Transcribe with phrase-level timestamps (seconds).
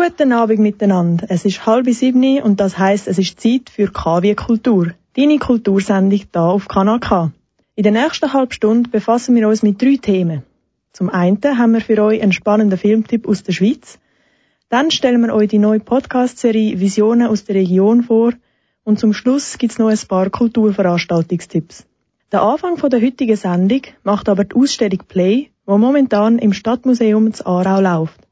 [0.00, 1.26] Guten Abend miteinander.
[1.28, 4.92] Es ist halb sieben und das heißt, es ist Zeit für KW Kultur.
[5.16, 7.32] Deine Kultursendung hier auf Kanal K.
[7.74, 10.44] In der nächsten halben Stunde befassen wir uns mit drei Themen.
[10.92, 13.98] Zum einen haben wir für euch einen spannenden Filmtipp aus der Schweiz.
[14.68, 18.34] Dann stellen wir euch die neue Podcast-Serie Visionen aus der Region vor.
[18.84, 21.86] Und zum Schluss gibt's noch ein paar Kulturveranstaltungstipps.
[22.30, 27.44] Der Anfang der heutigen Sendung macht aber die Ausstellung Play, wo momentan im Stadtmuseum zu
[27.46, 28.27] Aarau läuft.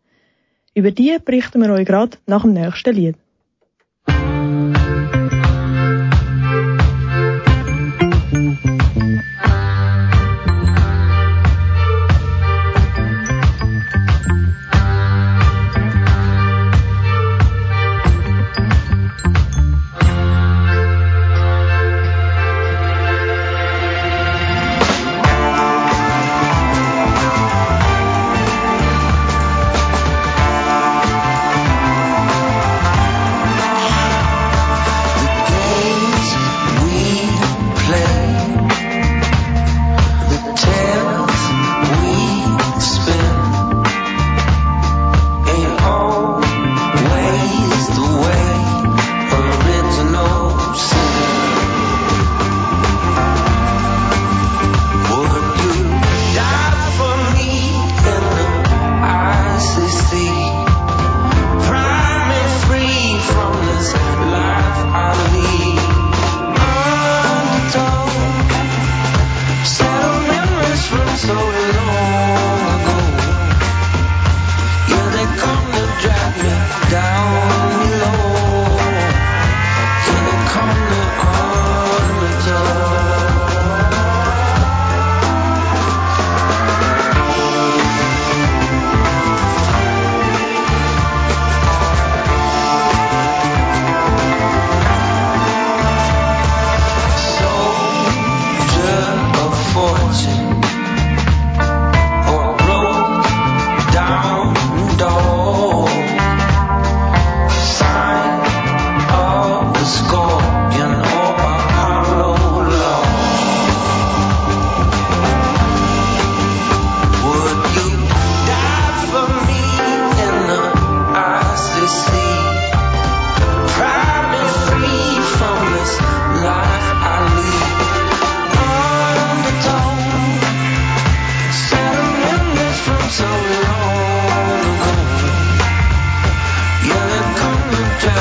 [0.77, 3.17] Über die berichten wir euch gerade nach dem nächsten Lied.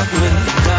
[0.04, 0.75] good.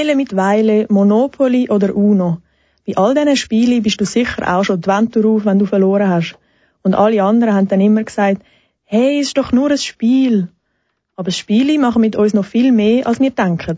[0.00, 2.38] Eile mit Weile, Monopoly oder Uno.
[2.86, 6.08] Bei all diesen Spielen bist du sicher auch schon die Wand auf, wenn du verloren
[6.08, 6.38] hast.
[6.82, 8.40] Und alle anderen haben dann immer gesagt,
[8.84, 10.48] hey, ist doch nur ein Spiel.
[11.16, 13.76] Aber Spiele machen mit uns noch viel mehr, als wir denken.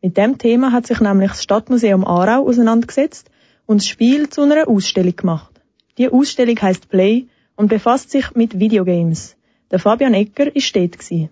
[0.00, 3.30] Mit dem Thema hat sich nämlich das Stadtmuseum Aarau auseinandergesetzt
[3.66, 5.60] und das Spiel zu einer Ausstellung gemacht.
[5.98, 9.36] Die Ausstellung heißt Play und befasst sich mit Videogames.
[9.70, 11.28] Der Fabian Ecker war dort.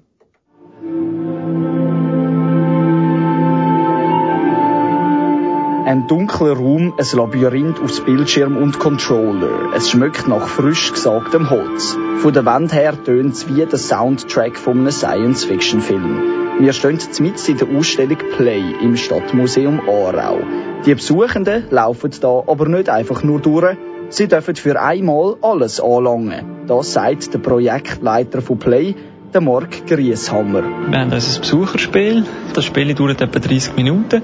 [5.86, 9.72] Ein dunkler Raum, ein Labyrinth aus Bildschirm und Controller.
[9.72, 11.96] Es schmeckt nach frisch gesagtem Holz.
[12.16, 16.58] Von der Wand her tönt es wie der Soundtrack von einem Science-Fiction-Film.
[16.58, 20.40] Wir stehen mitten in der Ausstellung Play im Stadtmuseum Aarau.
[20.84, 23.76] Die Besuchenden laufen da aber nicht einfach nur durch,
[24.08, 26.66] sie dürfen für einmal alles anlangen.
[26.66, 28.96] Das sagt der Projektleiter von Play,
[29.36, 30.62] der Mark Grieshammer.
[30.88, 32.24] Wir haben unser Besucherspiel.
[32.54, 34.22] Das Spiel dauert etwa 30 Minuten.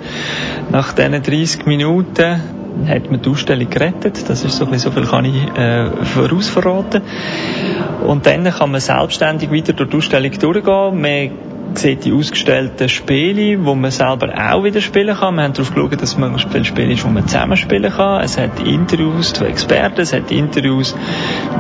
[0.70, 2.40] Nach diesen 30 Minuten
[2.88, 4.24] hat man die Ausstellung gerettet.
[4.26, 7.02] Das ist so, ein so viel kann ich äh, vorausverraten.
[8.06, 11.00] Und dann kann man selbstständig weiter durch die Ausstellung durchgehen.
[11.02, 11.30] Man
[11.78, 15.36] sieht die ausgestellten Spiele, wo man selber auch wieder spielen kann.
[15.36, 18.22] Wir haben darauf geschaut, dass man ein Spiel ist, wo man zusammen spielen kann.
[18.22, 20.94] Es hat Interviews zu Experten, es hat Interviews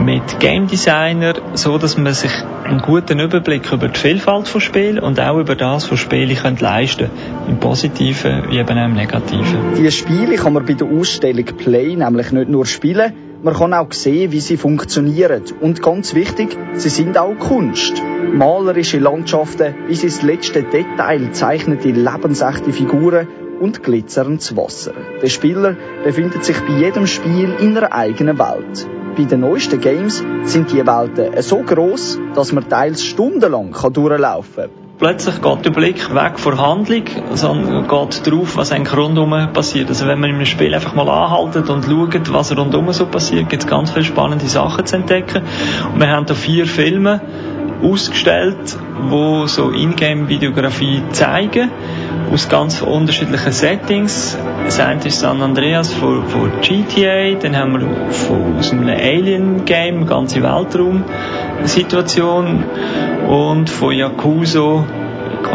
[0.00, 2.32] mit Game Designer, so dass man sich
[2.64, 6.58] einen guten Überblick über die Vielfalt von Spielen und auch über das, was Spiele können
[6.58, 7.10] leisten
[7.48, 9.74] im Positiven wie eben auch im Negativen.
[9.76, 13.12] Die Spiele kann man bei der Ausstellung Play nämlich nicht nur spielen,
[13.42, 15.42] man kann auch sehen, wie sie funktionieren.
[15.60, 18.02] Und ganz wichtig, sie sind auch Kunst.
[18.32, 23.26] Malerische Landschaften bis ins letzte Detail zeichnen die lebensechte Figuren
[23.60, 24.92] und glitzerndes Wasser.
[25.20, 28.88] Der Spieler befindet sich bei jedem Spiel in einer eigenen Welt.
[29.16, 34.82] Bei den neuesten Games sind die Welten so groß, dass man teils stundenlang durchlaufen kann
[35.02, 37.02] plötzlich geht der Blick weg von Handlung,
[37.34, 39.88] sondern geht darauf, was eigentlich rundherum passiert.
[39.88, 43.64] Also wenn man einem Spiel einfach mal anhaltet und schaut, was rundherum so passiert, gibt
[43.64, 45.42] es ganz viele spannende Sachen zu entdecken.
[45.92, 47.20] Und wir haben da vier Filme
[47.82, 48.78] ausgestellt,
[49.08, 51.72] wo so Ingame-Videografie zeigen,
[52.32, 54.38] aus ganz unterschiedlichen Settings.
[54.66, 57.80] Das eine ist San Andreas von, von GTA, dann haben wir
[58.12, 62.62] von, aus einem Alien-Game, ganze Weltraum-Situation
[63.32, 64.84] und von Yakuzo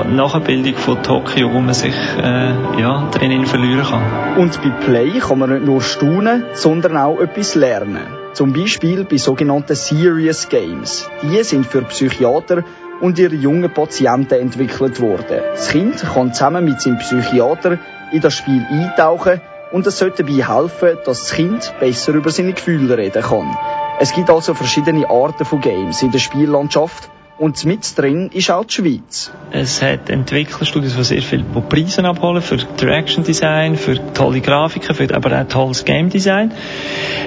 [0.09, 4.37] Nachbildung von Tokio, wo man sich äh, ja, drinnen verlieren kann.
[4.37, 8.05] Und bei Play kann man nicht nur staunen, sondern auch etwas lernen.
[8.33, 11.07] Zum Beispiel bei sogenannten Serious Games.
[11.21, 12.63] Die sind für Psychiater
[12.99, 15.41] und ihre jungen Patienten entwickelt worden.
[15.51, 17.77] Das Kind kann zusammen mit seinem Psychiater
[18.11, 19.39] in das Spiel eintauchen
[19.71, 23.55] und es sollte dabei helfen, dass das Kind besser über seine Gefühle reden kann.
[23.99, 28.65] Es gibt also verschiedene Arten von Games in der Spiellandschaft und mit drin ist auch
[28.65, 29.31] die Schweiz.
[29.51, 35.13] Es hat Entwicklerstudios, die sehr viel Preise abholen für Direction Design, für tolle Grafiken, für
[35.13, 36.51] aber auch tolles Game Design.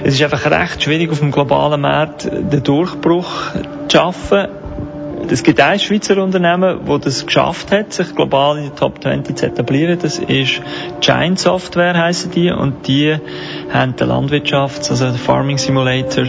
[0.02, 3.52] Es ist einfach recht schwierig, auf dem globalen Markt den Durchbruch
[3.88, 4.59] zu schaffen.
[5.28, 9.36] Es gibt ein Schweizer Unternehmen, das das geschafft hat, sich global in die Top 20
[9.36, 9.98] zu etablieren.
[10.00, 10.60] Das ist
[11.00, 13.16] Giant Software heißen die und die
[13.72, 16.24] haben den Landwirtschafts-, also den Farming Simulator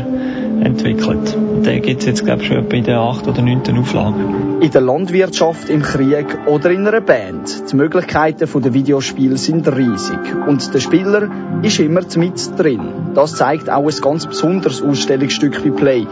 [0.63, 1.35] entwickelt.
[1.65, 3.27] Den gibt es jetzt, glaube ich, schon bei der 8.
[3.27, 3.77] oder 9.
[3.77, 4.15] Auflage.
[4.61, 7.71] In der Landwirtschaft, im Krieg oder in einer Band.
[7.71, 10.19] Die Möglichkeiten der Videospiele sind riesig.
[10.47, 11.29] Und der Spieler
[11.63, 13.13] ist immer mit drin.
[13.15, 16.07] Das zeigt auch ein ganz besonderes Ausstellungsstück wie Play.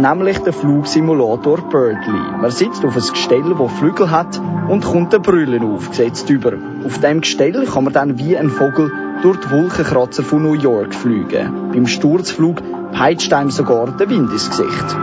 [0.00, 2.40] Nämlich der Flugsimulator Birdly.
[2.40, 6.54] Man sitzt auf einem Gestell, das Flügel hat und kommt ein Brüllen aufgesetzt über.
[6.84, 8.90] Auf dem Gestell kann man dann wie ein Vogel
[9.22, 11.70] durch die Wolkenkratzer von New York fliegen.
[11.72, 12.62] Beim Sturzflug
[12.92, 14.96] peitscht einem sogar der Wind ins Gesicht.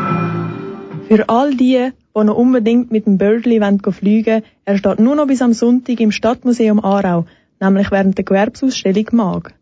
[1.08, 3.60] Für all die, die noch unbedingt mit dem Birdly
[3.92, 7.26] fliegen wollen, er steht nur noch bis am Sonntag im Stadtmuseum Aarau,
[7.60, 9.54] nämlich während der Gewerbsausstellung Mag.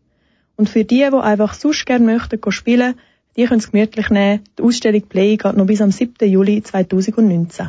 [0.56, 2.94] Und für die, die einfach sonst gerne möchten spielen,
[3.38, 4.42] die können es gemütlich nehmen.
[4.58, 6.28] Die Ausstellung Play geht noch bis am 7.
[6.28, 7.68] Juli 2019.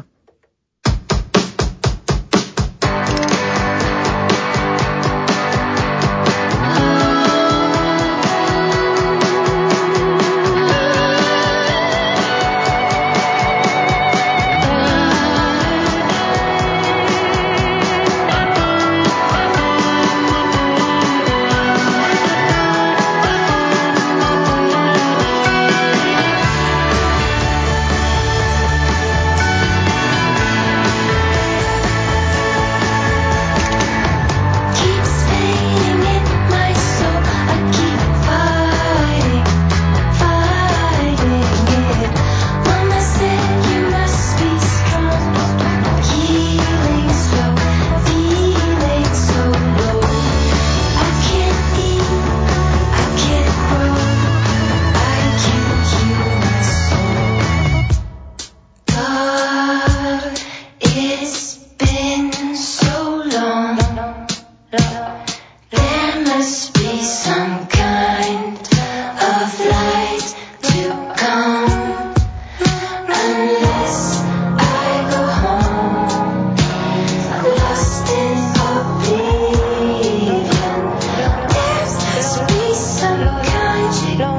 [83.92, 84.39] 知道。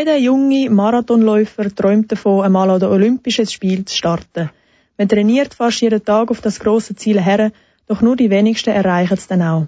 [0.00, 4.48] Jeder junge Marathonläufer träumt davon, einmal an den Olympischen Spielen zu starten.
[4.96, 7.52] Man trainiert fast jeden Tag auf das große Ziel her,
[7.86, 9.66] doch nur die wenigsten erreichen es dann auch.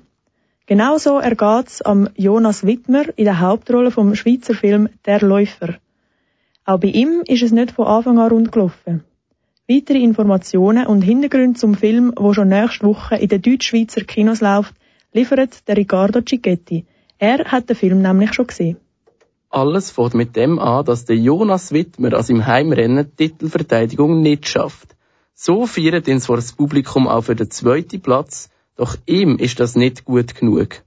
[0.64, 5.74] Genauso ergeht es am Jonas Wittmer in der Hauptrolle vom Schweizer Film Der Läufer.
[6.64, 9.04] Auch bei ihm ist es nicht von Anfang an rund gelaufen.
[9.68, 14.72] Weitere Informationen und Hintergründe zum Film, wo schon nächste Woche in den Deutschschweizer Kinos läuft,
[15.12, 16.86] liefert der Riccardo Cicchetti.
[17.18, 18.78] Er hat den Film nämlich schon gesehen.
[19.54, 24.48] Alles fängt mit dem an, dass der Jonas Wittmer an seinem Heimrennen die Titelverteidigung nicht
[24.48, 24.96] schafft.
[25.34, 29.76] So feiert ihn zwar das Publikum auch für den zweiten Platz, doch ihm ist das
[29.76, 30.82] nicht gut genug.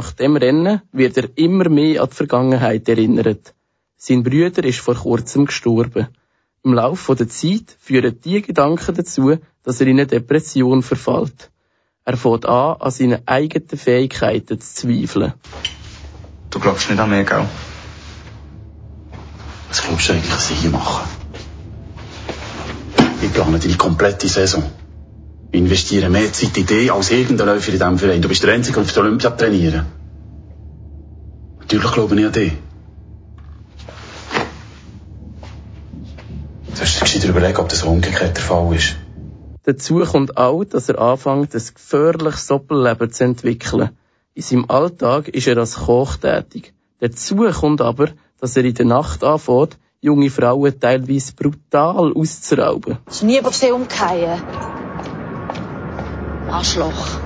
[0.00, 3.52] Nach dem Rennen wird er immer mehr an die Vergangenheit erinnert.
[3.98, 6.06] Sein Brüder ist vor kurzem gestorben.
[6.64, 11.50] Im Laufe der Zeit führen die Gedanken dazu, dass er in eine Depression verfällt.
[12.06, 15.34] Er fängt an, an seinen eigenen Fähigkeiten zu zweifeln.
[16.48, 17.46] Du glaubst nicht an mich, gell?
[19.68, 21.06] Was glaubst du eigentlich, was ich hier mache?
[23.20, 24.64] Ich plane deine komplette Saison.
[25.52, 28.22] Ich investiere mehr Zeit in dich als irgendein Läufer in diesem Verein.
[28.22, 29.86] Du bist der Einzige, der auf der Olympia trainieren.
[31.58, 32.52] Natürlich glaube ich an dich.
[36.74, 38.96] Du hast dir gescheiter überlegen, ob das umgekehrt der Fall ist.
[39.64, 43.90] Dazu kommt auch, dass er anfängt, ein gefährliches Doppelleben zu entwickeln.
[44.34, 46.72] In seinem Alltag ist er als Koch tätig.
[47.00, 52.98] Dazu kommt aber, dass er in der Nacht anfängt, junge Frauen teilweise brutal auszurauben.
[53.10, 54.40] Ist nie sie umgefallen.
[56.50, 57.20] Arschloch.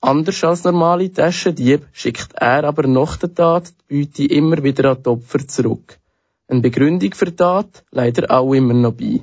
[0.00, 5.02] Anders als normale Taschendieb schickt er aber nach der Tat die Beute immer wieder an
[5.02, 5.98] die Opfer zurück.
[6.46, 9.20] Eine Begründung für die Tat leider auch immer noch bei.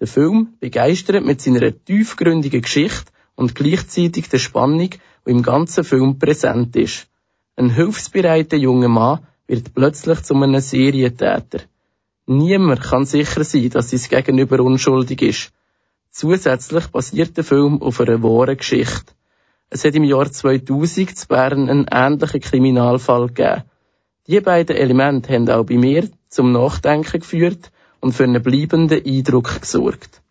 [0.00, 6.18] Der Film begeistert mit seiner tiefgründigen Geschichte und gleichzeitig der Spannung, die im ganzen Film
[6.18, 7.06] präsent ist.
[7.54, 11.60] Ein hilfsbereiter junger Mann wird plötzlich zu einem Serientäter.
[12.26, 15.52] Niemand kann sicher sein, dass sein Gegenüber unschuldig ist.
[16.10, 19.12] Zusätzlich basiert der Film auf einer wahren Geschichte.
[19.68, 23.64] Es hat im Jahr 2000 zu Bern einen ähnlichen Kriminalfall gegeben.
[24.26, 29.60] Die beiden Elemente haben auch bei mir zum Nachdenken geführt und für einen bleibenden Eindruck
[29.60, 30.22] gesorgt.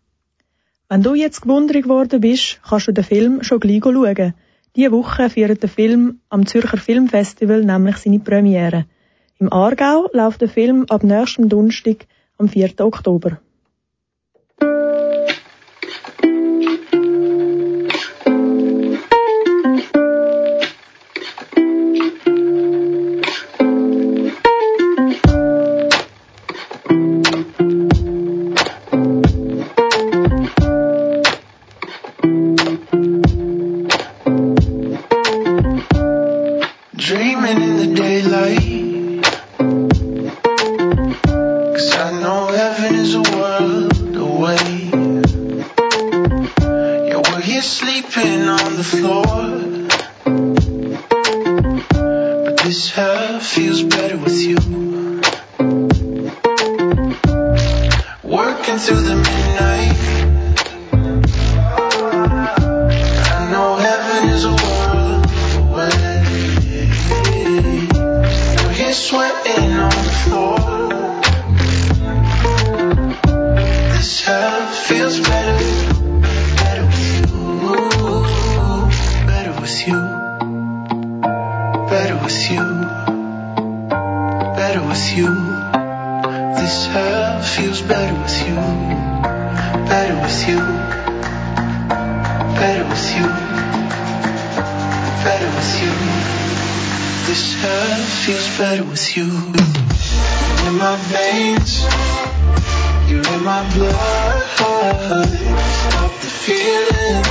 [0.88, 4.34] Wenn du jetzt gewundert geworden bist, kannst du den Film schon gleich schauen.
[4.76, 8.86] Diese Woche feiert der Film am Zürcher Filmfestival nämlich seine Premiere.
[9.40, 12.06] Im Aargau läuft der Film ab nächstem Donnerstag
[12.38, 12.78] am 4.
[12.78, 13.40] Oktober.
[98.58, 99.24] Better with you.
[99.24, 101.82] You're in my veins,
[103.10, 104.42] you're in my blood.
[104.56, 107.24] Stop the feeling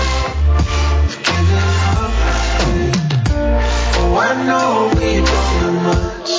[1.02, 1.52] of giving
[1.98, 2.14] up.
[3.98, 6.32] Oh, I know we don't know much.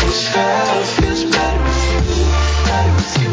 [0.00, 2.00] This hell feels better with you,
[2.64, 3.30] better with you.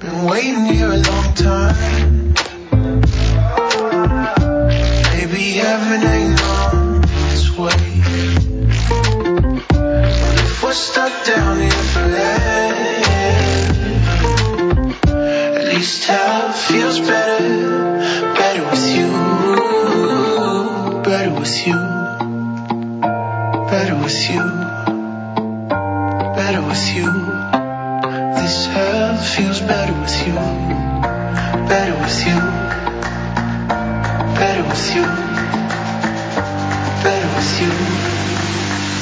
[0.00, 0.95] Been waiting here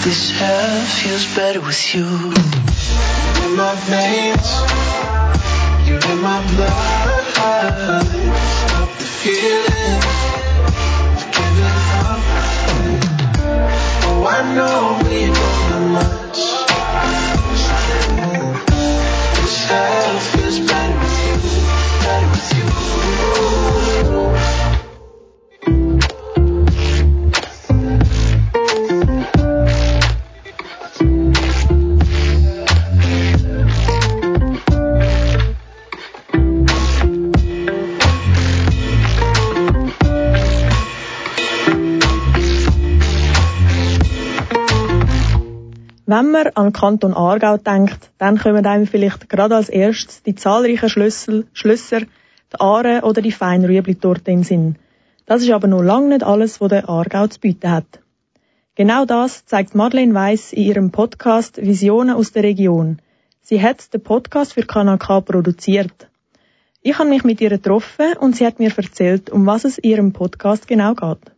[0.04, 2.04] This hell feels better with you.
[2.04, 4.49] In my veins,
[5.88, 7.25] you're in my blood.
[7.32, 10.02] Stop the feeling
[11.16, 12.20] of giving up.
[14.04, 16.38] Oh, I know we don't know much.
[19.40, 21.37] This hell feels better with you,
[22.04, 22.49] better with
[23.78, 23.84] you.
[46.15, 50.37] Wenn man an den Kanton Aargau denkt, dann kommen einem vielleicht gerade als erstes die
[50.37, 54.77] zahlreichen Schlüssel, Schlösser, die Aare oder die Feinrüebli-Torte in Sinn.
[55.27, 57.99] Das ist aber noch lange nicht alles, was der Aargau zu bieten hat.
[58.77, 63.00] Genau das zeigt Madeleine Weiss in ihrem Podcast Visionen aus der Region.
[63.41, 66.09] Sie hat den Podcast für Kanal K produziert.
[66.81, 69.91] Ich habe mich mit ihr getroffen und sie hat mir erzählt, um was es in
[69.91, 71.33] ihrem Podcast genau geht.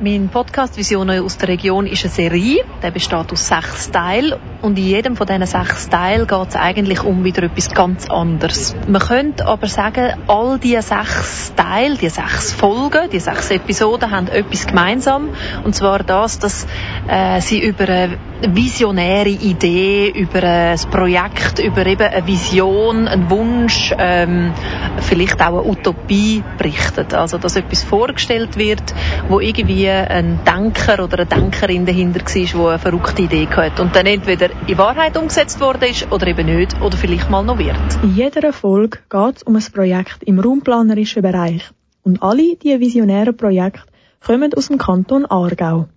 [0.00, 2.64] Mein Podcast Visionen aus der Region ist eine Serie.
[2.82, 4.40] Der besteht aus sechs Teilen.
[4.60, 8.74] Und in jedem von diesen sechs Teilen geht es eigentlich um wieder etwas ganz anderes.
[8.88, 14.26] Man könnte aber sagen, all diese sechs Teile, die sechs Folgen, die sechs Episoden haben
[14.26, 15.28] etwas gemeinsam.
[15.62, 16.66] Und zwar das, dass
[17.06, 23.94] äh, sie über eine visionäre Idee, über ein Projekt, über eben eine Vision, einen Wunsch,
[23.96, 24.52] ähm,
[24.98, 27.14] vielleicht auch eine Utopie berichtet.
[27.14, 28.82] Also, dass etwas vorgestellt wird,
[29.28, 33.94] wo irgendwie ein Denker oder eine Denkerin dahinter war, die eine verrückte Idee hatte und
[33.94, 37.76] dann entweder in Wahrheit umgesetzt worden ist oder eben nicht oder vielleicht mal noch wird.
[38.02, 41.70] In jeder Folge geht es um ein Projekt im raumplanerischen Bereich.
[42.02, 43.82] Und alle diese visionären Projekte
[44.24, 45.88] kommen aus dem Kanton Aargau.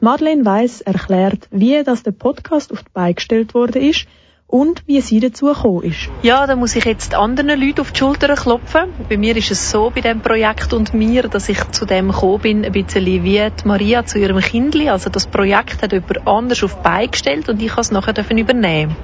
[0.00, 4.06] Die Madeleine Weiss erklärt, wie das der Podcast auf die Beine gestellt worden ist
[4.50, 6.08] und wie sie dazu gekommen ist.
[6.22, 8.82] Ja, da muss ich jetzt anderen Leuten auf die Schulter klopfen.
[9.08, 12.40] Bei mir ist es so, bei dem Projekt und mir, dass ich zu dem gekommen
[12.40, 14.88] bin, ein bisschen wie die Maria zu ihrem Kindli.
[14.88, 18.14] Also das Projekt hat jemand anders auf die Beine gestellt und ich kann es nachher
[18.30, 18.96] übernehmen.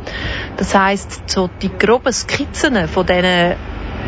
[0.56, 3.54] Das heisst, so die groben Skizzen von diesen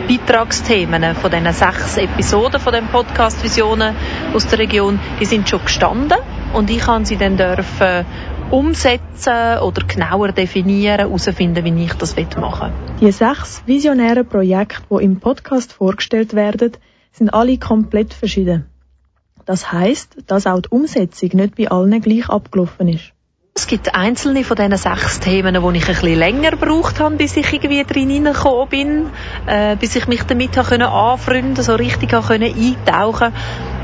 [0.08, 3.94] Beitragsthemen von diesen sechs Episoden von dem Podcast Visionen
[4.32, 6.18] aus der Region, die sind schon gestanden
[6.54, 8.04] und ich kann sie dann dürfen
[8.50, 13.08] umsetzen oder genauer definieren, herausfinden, wie ich das machen will.
[13.08, 16.72] Die sechs visionären Projekte, die im Podcast vorgestellt werden,
[17.12, 18.66] sind alle komplett verschieden.
[19.44, 23.12] Das heißt, dass auch die Umsetzung nicht bei allen gleich abgelaufen ist.
[23.54, 27.36] Es gibt einzelne von diesen sechs Themen, wo ich ein bisschen länger gebraucht habe, bis
[27.36, 29.06] ich irgendwie drin hineingekommen bin,
[29.46, 33.32] äh, bis ich mich damit habe anfreunden so richtig habe eintauchen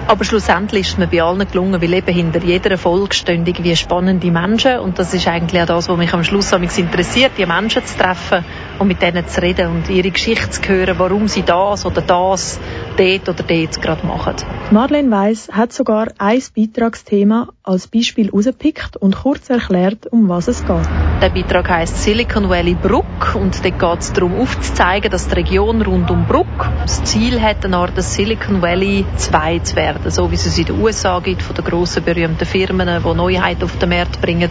[0.07, 4.31] aber schlussendlich ist mir bei allen gelungen, weil eben hinter jeder Folge stehen irgendwie spannende
[4.31, 7.97] Menschen und das ist eigentlich auch das, was mich am Schluss interessiert, die Menschen zu
[7.97, 8.45] treffen
[8.79, 12.61] und mit denen zu reden und ihre Geschichte zu hören, warum sie das oder das
[12.97, 14.35] dort oder dort gerade machen.
[14.71, 20.67] Marlene Weiss hat sogar ein Beitragsthema als Beispiel rausgepickt und kurz erklärt, um was es
[20.67, 20.89] geht.
[21.23, 25.81] Der Beitrag heißt Silicon Valley Brook und dort geht es darum aufzuzeigen, dass die Region
[25.81, 30.31] rund um Brook das Ziel hat, eine Art Silicon Valley 2 zu werden werden, so
[30.31, 33.89] wie es in den USA gibt, von den grossen berühmten Firmen, die Neuheiten auf den
[33.89, 34.51] Markt bringen,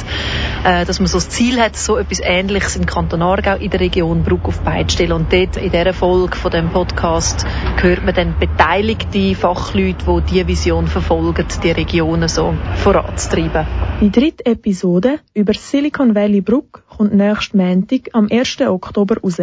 [0.64, 3.80] äh, dass man so das Ziel hat, so etwas Ähnliches im Kanton Aargau in der
[3.80, 5.12] Region Bruck auf stellen.
[5.12, 7.46] Und dort, in dieser Folge von dem Podcast,
[7.82, 13.68] hört man dann beteiligte Fachleute, die diese Vision verfolgen, die Regionen so voranzutreiben.
[14.02, 18.62] Die dritte Episode über Silicon Valley Bruck kommt nächsten Montag am 1.
[18.62, 19.42] Oktober raus.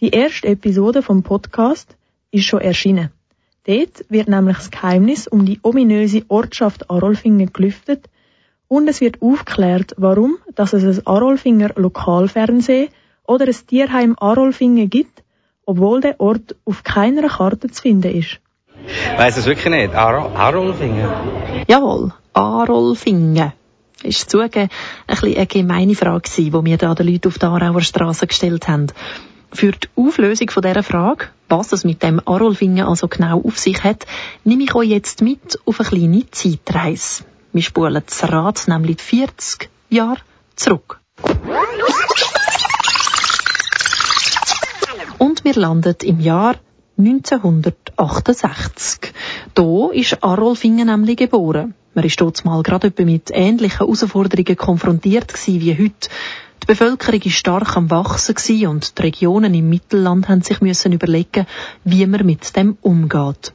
[0.00, 1.96] Die erste Episode vom Podcast
[2.30, 3.10] ist schon erschienen.
[3.66, 8.10] Dort wird nämlich das Geheimnis um die ominöse Ortschaft Arolfingen gelüftet
[8.68, 12.88] und es wird aufgeklärt, warum dass es ein Arolfinger Lokalfernsehen
[13.26, 15.22] oder ein Tierheim Arolfingen gibt,
[15.64, 18.38] obwohl der Ort auf keiner Karte zu finden ist.
[19.16, 19.94] Weiss es wirklich nicht?
[19.94, 21.08] Ar Arolfingen?
[21.66, 23.52] Jawohl, Arolfingen.
[24.02, 24.68] Ist zugegeben
[25.06, 28.68] ein bisschen eine gemeine Frage die wir da den Leuten auf der Aarauer Straße gestellt
[28.68, 28.88] haben.
[29.54, 33.84] Für die Auflösung von dieser Frage, was es mit dem Arolfingen also genau auf sich
[33.84, 34.04] hat,
[34.42, 37.22] nehme ich euch jetzt mit auf eine kleine Zeitreise.
[37.52, 40.18] Wir spulen das Rad nämlich 40 Jahre
[40.56, 40.98] zurück.
[45.18, 46.56] Und wir landen im Jahr
[46.98, 49.12] 1968.
[49.54, 51.74] Da ist Arolfingen nämlich geboren.
[51.94, 56.08] Man ist dort mal gerade mit ähnlichen Herausforderungen konfrontiert wie heute.
[56.64, 61.46] Die Bevölkerung ist stark am Wachsen und die Regionen im Mittelland haben sich müssen überlegen,
[61.84, 63.52] wie man mit dem umgeht.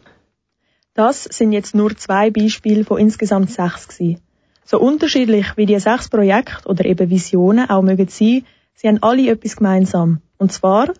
[0.93, 4.22] Das sind jetzt nur zwei Beispiele von insgesamt sechs gewesen.
[4.63, 8.45] So unterschiedlich wie die sechs Projekte oder eben Visionen auch mögen sein,
[8.76, 10.22] sie haben alle etwas gemeinsam.
[10.38, 10.93] Und zwar,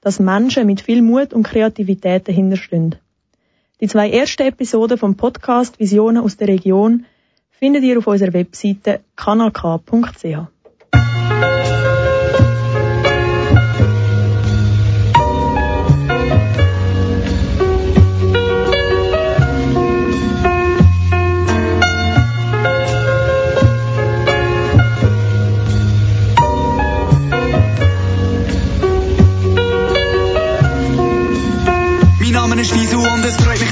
[0.00, 2.94] dass Menschen mit viel Mut und Kreativität dahinterstehen.
[3.80, 7.04] Die zwei ersten Episoden vom Podcast Visionen aus der Region
[7.50, 10.36] findet ihr auf unserer Webseite kanalk.ch.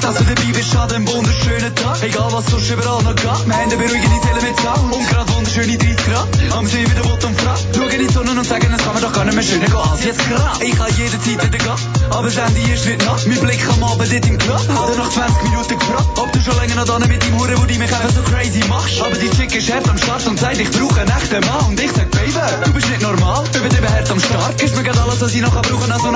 [0.07, 2.03] dass du dabei bist an dem wunderschönen Tag.
[2.03, 4.27] Egal was sonst überall noch geht, wir haben eine beruhigende
[4.67, 4.93] Sound.
[4.93, 7.61] Und gerade wunderschöne 30 Grad, am See wieder Wut und Frage.
[7.75, 9.77] Schauen in die Sonne und sagen, es kann mir doch gar nicht mehr schöner gehen
[9.77, 10.65] als jetzt gerade.
[10.65, 13.27] Ich kann jederzeit wieder gehen, aber das Ende ist nicht nach.
[13.27, 16.57] Mein Blick am Abend dort im Club, hat nach 20 Minuten gefragt, ob du schon
[16.59, 19.03] länger noch da mit dem Huren, wo die mich einfach so crazy machst.
[19.03, 21.67] Aber die Chick ist hart am Start und sagt, ich brauche einen echten Mann.
[21.67, 24.59] Und ich sag, Baby, du bist nicht normal, übertrieben hart am Start.
[24.59, 26.16] Gibst mir gerade alles, was ich noch brauchen an so einem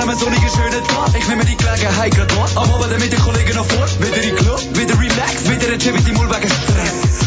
[0.61, 1.09] schönen Tag.
[1.17, 4.35] Ich nehme die Gelegenheit gerade wahr, am Abend mit den Kollegen noch vor, wieder in
[4.35, 7.21] Club, wieder relax, wieder ein Chip mit dem Mul wegen Stress.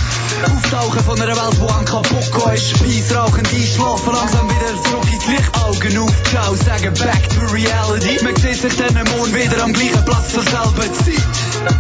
[0.45, 2.71] Auftauchen von einer Welt, wo an kaputt ist.
[2.71, 5.51] Speiss rauchen, einschlafen, langsam wieder zurück ins Licht.
[5.63, 8.23] Augen auf, ciao, sagen back to reality.
[8.23, 11.75] Man sieht sich dann am Mond wieder am gleichen Platz zur selben Zeit.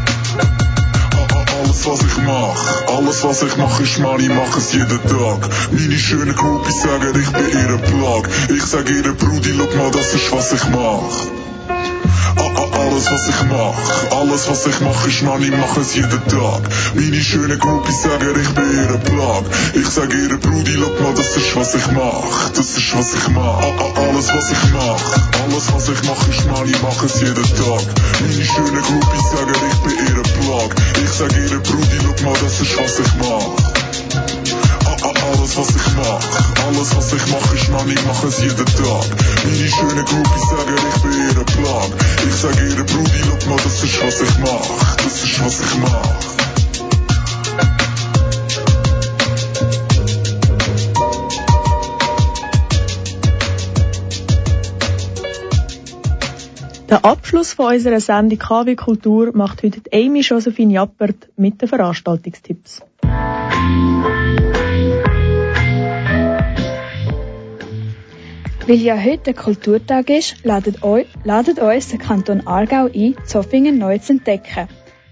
[1.54, 5.48] Alles was ich mach, alles was ich mach ist ich mach es jeden Tag.
[5.70, 8.28] Meine schönen Groupies sagen, ich bin ihre Plag.
[8.48, 11.33] Ich sag ihre Brudi, schau mal, das ist was ich mach.
[12.94, 16.62] Alles was ich mach, alles was ich mach ist Mann, ich mach es jeden Tag.
[16.94, 19.44] Meine schönen Groupies sagen, ich bin ihre Plag.
[19.74, 23.28] Ich sag ihre Brudi, schau mal, das ist was ich mach, das ist was ich
[23.28, 23.60] mach.
[23.96, 25.02] Alles was ich mach,
[25.44, 27.84] alles was ich mach ist Mann, ich mach es jeden Tag.
[28.20, 30.74] Meine schönen Groupies sagen, ich bin ihre Plag.
[31.02, 34.23] Ich sag ihre Brudi, schau mal, das ist was ich mach.
[35.44, 39.04] Alles was ich mach, alles was ich mach ist Mann, ich mach es jeden Tag.
[39.44, 41.90] Meine schönen Groupies sagen, ich bin ihre Plag.
[42.26, 45.74] Ich sag ihre Brudi, schau mal, das ist was ich mach, das ist was ich
[45.82, 46.18] mach.
[56.88, 62.80] Der Abschluss von unserer Sendung KW Kultur macht heute Amy Josephine Jappert mit den Veranstaltungstipps.
[68.66, 73.76] Weil ja heute der Kulturtag ist, ladet, eu, ladet uns der Kanton Aargau ein, Zoffingen
[73.76, 74.68] neu zu entdecken.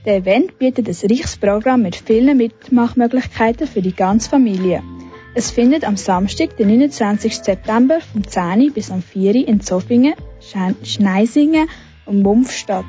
[0.06, 4.82] Der Event bietet ein reiches Programm mit vielen Mitmachmöglichkeiten für die ganze Familie.
[5.34, 7.40] Es findet am Samstag, den 29.
[7.40, 10.14] September vom 10 bis am 4 in Zoffingen,
[10.82, 11.68] Schneisingen
[12.06, 12.86] und Mumpf statt.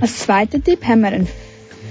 [0.00, 1.26] Als zweiter Tipp haben wir eine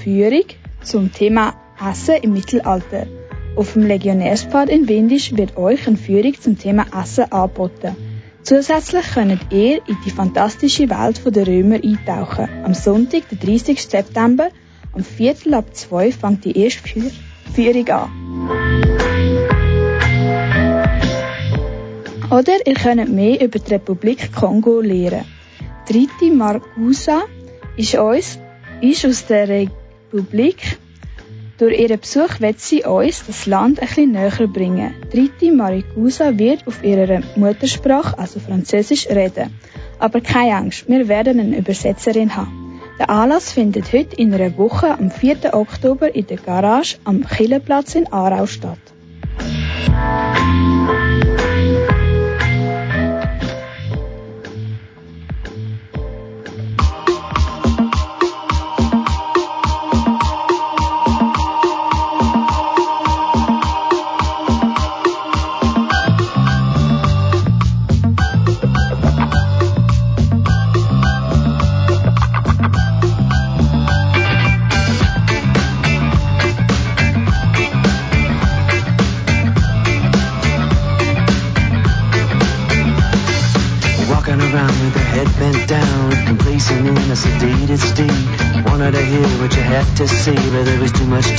[0.03, 0.45] Führung
[0.83, 3.07] zum Thema Essen im Mittelalter.
[3.55, 7.95] Auf dem Legionärspfad in Windisch wird euch eine Führung zum Thema Essen angeboten.
[8.43, 12.47] Zusätzlich könnt ihr in die fantastische Welt der Römer eintauchen.
[12.63, 13.81] Am Sonntag, den 30.
[13.81, 14.49] September,
[14.93, 17.11] um Viertel ab zwei fängt die erste
[17.53, 18.09] Führung an.
[22.31, 25.25] Oder ihr könnt mehr über die Republik Kongo lernen.
[25.85, 27.23] Triti Margusa
[27.75, 28.39] ist, uns,
[28.79, 30.77] ist aus der Republik
[31.61, 34.95] durch ihren Besuch wird sie uns das Land bisschen näher bringen.
[35.11, 39.53] Dritte Marigusa wird auf ihrer Muttersprache, also Französisch, reden.
[39.99, 42.81] Aber keine Angst, wir werden eine Übersetzerin haben.
[42.97, 45.53] Der Anlass findet heute in einer Woche am 4.
[45.53, 48.79] Oktober in der Garage am Killenplatz in Aarau statt.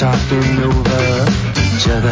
[0.02, 1.04] Talking over
[1.62, 2.10] each other.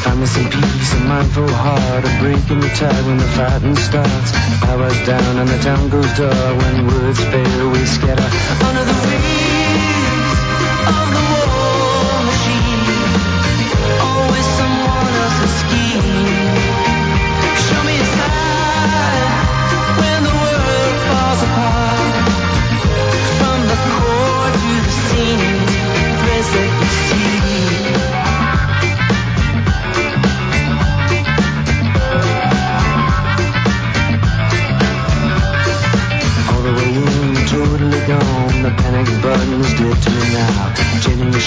[0.00, 4.32] Find some peace, a mindful heart, a break in the tide when the fighting starts.
[4.64, 8.30] Hours down and the town goes dark when words fail, we scatter
[8.64, 10.40] under the wings
[10.88, 11.51] of the war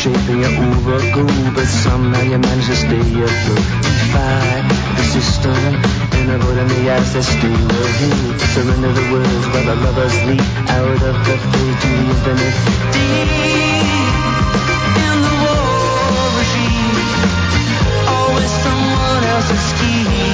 [0.02, 3.66] Changing your and your but somehow you manage to stay afloat.
[3.82, 4.62] Defy
[4.98, 5.56] the system
[6.14, 8.40] and avoiding the eyes that stay with hate.
[8.54, 12.56] Surrender the words while the lovers leap out of the fate to the infinite.
[12.94, 13.32] Deep
[15.08, 17.00] in the war regime,
[18.06, 20.25] always someone else's scheme.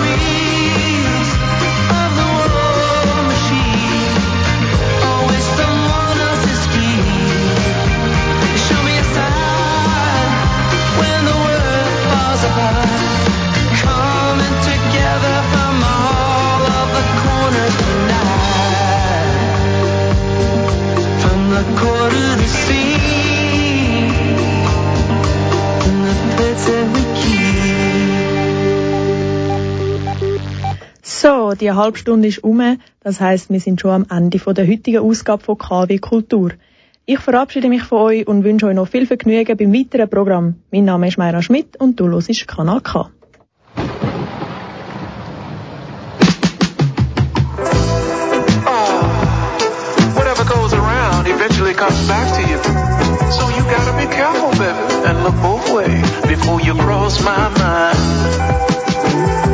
[0.00, 0.41] we
[31.62, 32.60] die halbe Stunde ist um.
[33.00, 36.50] Das heißt, wir sind schon am Ende von der heutigen Ausgabe von KW Kultur.
[37.06, 40.56] Ich verabschiede mich von euch und wünsche euch noch viel Vergnügen beim weiteren Programm.
[40.70, 43.10] Mein Name ist Meira Schmidt und du hörst Kanal K.
[53.98, 59.51] Be careful, baby, and look both ways before you cross my mind.